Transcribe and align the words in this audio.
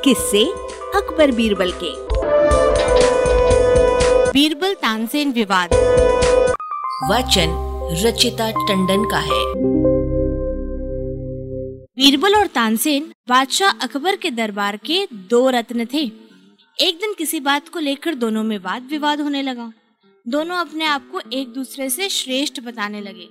किससे 0.00 0.44
अकबर 0.94 1.30
बीरबल 1.30 1.72
के। 1.72 1.90
बीरबल 4.32 4.74
तानसेन 4.74 5.32
विवाद। 5.32 5.70
वचन 7.10 7.50
रचिता 8.04 8.50
टंडन 8.50 9.04
का 9.10 9.18
है। 9.18 9.44
बीरबल 11.96 12.34
और 12.34 12.46
तानसेन 12.46 13.12
बादशाह 13.28 13.70
अकबर 13.70 14.16
के 14.16 14.30
दरबार 14.30 14.76
के 14.76 15.08
दो 15.12 15.50
रत्न 15.50 15.84
थे। 15.84 16.12
एक 16.80 16.96
दिन 16.96 17.14
किसी 17.18 17.40
बात 17.40 17.68
को 17.68 17.78
लेकर 17.78 18.14
दोनों 18.14 18.42
में 18.42 18.58
वाद 18.58 18.88
विवाद 18.90 19.20
होने 19.20 19.42
लगा। 19.42 19.72
दोनों 20.28 20.56
अपने 20.56 20.84
आप 20.84 21.10
को 21.12 21.20
एक 21.32 21.48
दूसरे 21.48 21.90
से 21.90 22.08
श्रेष्ठ 22.08 22.60
बताने 22.60 23.00
लगे। 23.00 23.28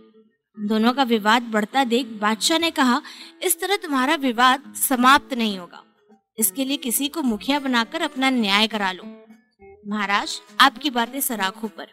दोनों 0.59 0.93
का 0.93 1.03
विवाद 1.03 1.41
बढ़ता 1.41 1.83
देख 1.83 2.05
बादशाह 2.05 2.57
ने 2.57 2.71
कहा 2.71 3.01
इस 3.43 3.61
तरह 3.61 3.75
तुम्हारा 3.75 4.15
विवाद 4.15 4.73
समाप्त 4.89 5.33
नहीं 5.33 5.57
होगा। 5.59 5.83
इसके 6.37 6.65
लिए 6.65 6.77
किसी 6.77 7.07
को 7.07 7.21
मुखिया 7.21 7.59
बनाकर 7.59 8.01
अपना 8.01 8.29
न्याय 8.29 8.67
करा 8.67 8.91
लो। 8.91 9.03
महाराज, 9.87 10.41
आपकी 10.59 10.89
बातें 10.89 11.19
सराखों 11.21 11.67
पर। 11.67 11.87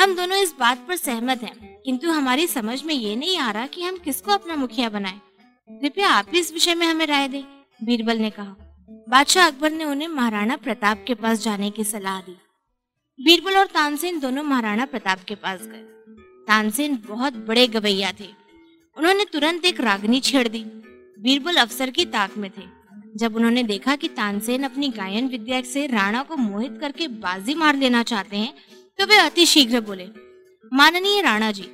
हम 0.00 0.14
दोनों 0.16 0.38
इस 0.38 0.54
बात 0.58 0.84
पर 0.88 0.96
सहमत 0.96 1.42
हैं, 1.42 1.82
किंतु 1.82 2.10
हमारी 2.10 2.46
समझ 2.46 2.82
में 2.82 2.94
ये 2.94 3.16
नहीं 3.16 3.38
आ 3.38 3.50
रहा 3.50 3.66
कि 3.66 3.82
हम 3.82 3.96
किसको 3.96 4.32
अपना 4.32 4.56
मुखिया 4.56 4.88
बनाएँ। 4.88 5.20
कृपया 5.70 6.08
आप 6.08 6.34
इस 6.34 6.52
विषय 6.52 6.74
में 6.74 6.86
हमें 6.86 7.06
राय 7.06 7.28
दें, 7.28 7.42
बीरबल 7.84 8.18
ने 8.18 8.30
कहा। 8.30 8.56
बादशाह 9.08 9.46
अकबर 9.46 9.72
ने 9.72 9.84
उन्हें 9.84 10.08
महाराणा 10.08 10.56
प्रताप 10.56 11.04
के 11.06 11.14
पास 11.14 11.38
जाने 11.38 11.70
की 11.70 11.84
सलाह 11.84 12.20
दी। 12.20 12.36
बीरबल 13.18 13.56
और 13.56 13.66
तानसेन 13.66 14.20
दोनों 14.20 14.42
महाराणा 14.42 14.84
प्रताप 14.84 15.24
के 15.24 15.34
पास 15.34 15.60
गए। 15.62 15.82
तानसेन 16.46 17.02
बहुत 17.06 17.32
बड़े 17.32 17.66
गवैया 17.66 18.12
थे। 18.20 18.28
उन्होंने 18.96 19.24
तुरंत 19.24 19.64
एक 19.64 19.80
रागनी 19.80 20.20
छेड़ 20.20 20.48
दी। 20.48 20.64
बीरबल 21.18 21.56
अफसर 21.56 21.90
की 21.90 22.04
ताक 22.04 22.36
में 22.36 22.50
थे। 22.50 22.75
जब 23.16 23.36
उन्होंने 23.36 23.62
देखा 23.62 23.94
कि 23.96 24.08
तानसेन 24.10 24.62
अपनी 24.62 24.88
गायन 24.88 25.28
विद्या 25.28 25.60
से 25.64 25.86
राणा 25.86 26.22
को 26.22 26.36
मोहित 26.36 26.78
करके 26.80 27.06
बाजी 27.20 27.54
मार 27.54 27.76
लेना 27.76 28.02
चाहते 28.02 28.36
हैं 28.36 28.52
तो 28.98 29.06
वे 29.06 29.16
अति 29.18 29.46
शीघ्र 29.46 29.80
बोले, 29.80 30.08
माननीय 30.72 31.20
राणा 31.22 31.50
जी 31.52 31.68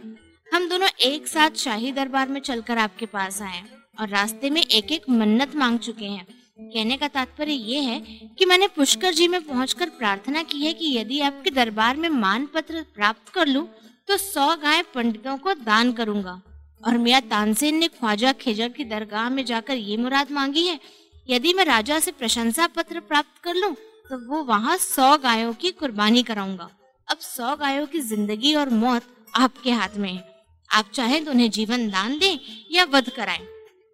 हम 0.48 0.69
दोनों 0.69 0.89
एक 1.03 1.27
साथ 1.29 1.57
शाही 1.57 1.93
दरबार 1.93 2.29
में 2.29 2.41
चलकर 2.41 2.79
आपके 2.79 3.07
पास 3.09 3.41
आए 3.43 3.63
और 4.01 4.09
रास्ते 4.09 4.51
में 4.51 4.61
एक 4.63 4.93
एक 4.93 5.09
मन्नत 5.11 5.57
मांग 5.57 5.79
चुके 5.79 6.05
हैं। 6.05 6.27
कहने 6.63 6.97
का 6.97 7.09
तात्पर्य 7.09 7.53
ये 7.53 7.81
है 7.81 7.98
कि 8.39 8.45
मैंने 8.45 8.67
पुष्कर 8.69 9.15
जी 9.15 9.29
में 9.29 9.41
पहुंचकर 9.43 9.89
प्रार्थना 9.91 10.43
की 10.45 10.65
है 10.67 10.73
कि 10.73 10.97
यदि 10.97 11.20
आपके 11.23 11.51
दरबार 11.53 11.97
में 11.97 12.09
मान 12.11 12.47
पत्र 12.55 12.85
प्राप्त 12.95 13.33
कर 13.35 13.47
लूँ 13.48 13.67
तो 14.09 14.17
सौ 14.19 14.55
गाय 14.57 14.83
पंडितों 14.95 15.37
को 15.39 15.55
दान 15.57 15.93
करूँगा। 15.93 16.41
और 16.83 16.97
मियाँ 16.98 17.20
तानसेन 17.23 17.77
ने 17.77 17.89
ख्वाजा 17.91 18.33
खेजर 18.35 18.69
की 18.69 18.85
दरगाह 18.87 19.29
में 19.31 19.45
जाकर 19.45 19.77
ये 19.77 19.97
मुराद 19.97 20.31
मांगी 20.31 20.67
है 20.67 20.79
यदि 21.28 21.53
मैं 21.53 21.65
राजा 21.65 21.98
से 22.01 22.11
प्रशंसा 22.12 22.67
पत्र 22.67 23.01
प्राप्त 23.03 23.42
कर 23.45 23.55
लूँ 23.55 23.75
तो 24.11 24.19
वो 24.28 24.42
वहाँ 24.45 24.77
सौ 24.78 25.17
गायों 25.19 25.53
की 25.55 25.70
कुर्बानी 25.73 26.23
कराऊँगा। 26.23 26.69
अब 27.09 27.19
सौ 27.19 27.55
गायों 27.56 27.87
की 27.87 28.01
ज़िंदगी 28.03 28.55
और 28.55 28.69
मौत 28.70 29.03
आपके 29.34 29.70
हाथ 29.73 29.97
में 29.97 30.12
है। 30.12 30.25
आप 30.70 30.91
चाहे 30.95 31.20
तो 31.20 31.31
उन्हें 31.31 31.51
जीवन 31.51 31.89
दान 31.91 32.19
दें 32.19 32.39
या 32.73 32.84
वध 32.84 33.11
कराएँ। 33.11 33.47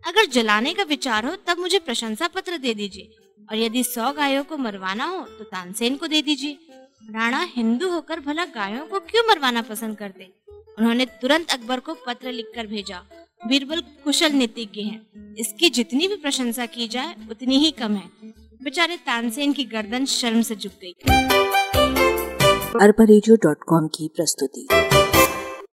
अगर 0.03 0.27
जलाने 0.27 0.73
का 0.75 0.83
विचार 0.85 1.27
हो, 1.27 1.35
तब 1.39 1.59
मुझे 1.59 1.79
प्रशंसा 1.79 2.29
पत्र 2.29 2.59
दे 2.59 2.75
दीजिए। 2.75 3.15
और 3.49 3.57
यदि 3.57 3.83
सौ 3.85 4.13
गायों 4.13 4.45
को 4.45 4.57
मरवाना 4.59 5.05
हो 5.05 5.21
तो 5.29 5.45
तानसेन 5.45 5.97
को 5.97 6.07
दे 6.07 6.23
दीजिए। 6.23 6.59
राणा 7.11 7.41
हिंदू 7.51 7.89
होकर 7.91 8.21
भला 8.21 8.45
गायों 8.55 8.87
को 8.87 9.01
क्यों 9.03 9.23
मरवाना 9.29 9.63
पसंद 9.63 9.97
करते? 9.99 10.31
उन्होंने 10.79 11.07
तुरंत 11.21 11.51
अकबर 11.51 11.81
को 11.81 11.95
पत्र 12.07 12.33
लिखकर 12.33 12.67
भेजा। 12.67 13.03
बीरबल 13.47 13.81
कुशल 13.81 14.33
नीतिज्ञ 14.33 14.83
हैं। 14.83 15.35
इसकी 15.39 15.71
जितनी 15.71 16.09
भी 16.09 16.17
प्रशंसा 16.17 16.67
की 16.67 16.89
जाए, 16.89 17.15
उतनी 17.31 17.59
ही 17.59 17.71
कम 17.71 17.95
है। 17.95 18.11
बेचारे 18.63 18.97
तानसेन 18.97 19.53
की 19.53 19.65
गर्दन 19.65 20.05
शर्म 20.05 20.43
से 20.43 20.57
झुक 20.57 20.73
गई। 20.73 20.95
अरबा 22.81 23.07
की 23.87 24.09
प्रस्तुति। 24.09 24.88